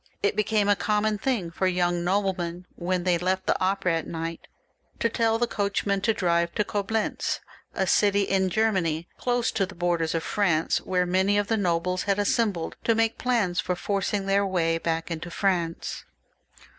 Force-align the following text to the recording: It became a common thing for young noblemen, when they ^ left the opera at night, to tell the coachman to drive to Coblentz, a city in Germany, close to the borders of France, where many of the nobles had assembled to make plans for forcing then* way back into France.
It 0.23 0.35
became 0.35 0.67
a 0.67 0.75
common 0.75 1.19
thing 1.19 1.51
for 1.51 1.67
young 1.67 2.03
noblemen, 2.03 2.65
when 2.75 3.03
they 3.03 3.19
^ 3.19 3.21
left 3.21 3.45
the 3.45 3.55
opera 3.61 3.99
at 3.99 4.07
night, 4.07 4.47
to 4.97 5.09
tell 5.09 5.37
the 5.37 5.45
coachman 5.45 6.01
to 6.01 6.11
drive 6.11 6.55
to 6.55 6.63
Coblentz, 6.63 7.39
a 7.75 7.85
city 7.85 8.23
in 8.23 8.49
Germany, 8.49 9.07
close 9.19 9.51
to 9.51 9.67
the 9.67 9.75
borders 9.75 10.15
of 10.15 10.23
France, 10.23 10.79
where 10.81 11.05
many 11.05 11.37
of 11.37 11.49
the 11.49 11.55
nobles 11.55 12.05
had 12.09 12.17
assembled 12.17 12.77
to 12.83 12.95
make 12.95 13.19
plans 13.19 13.59
for 13.59 13.75
forcing 13.75 14.25
then* 14.25 14.47
way 14.49 14.79
back 14.79 15.11
into 15.11 15.29
France. 15.29 16.03